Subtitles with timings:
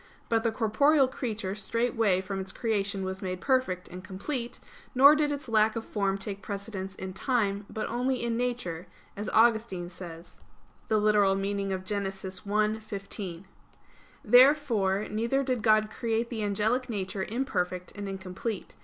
[0.29, 4.59] But the corporeal creature straightway from its creation was made perfect and complete;
[4.95, 9.29] nor did its lack of form take precedence in time, but only in nature, as
[9.29, 10.39] Augustine says
[10.89, 10.97] (Gen.
[10.97, 12.75] ad lit.
[12.77, 13.45] i, 15).
[14.25, 18.75] Therefore neither did God create the angelic nature imperfect and incomplete.